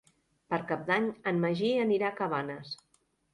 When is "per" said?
0.53-0.59